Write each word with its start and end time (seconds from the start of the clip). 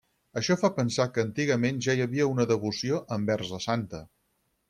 Això 0.39 0.55
fa 0.59 0.69
pensar 0.77 1.05
que 1.17 1.25
antigament 1.27 1.83
ja 1.87 1.95
hi 1.97 2.01
havia 2.07 2.27
una 2.31 2.47
devoció 2.53 3.03
envers 3.19 3.53
la 3.57 3.63
Santa. 3.69 4.01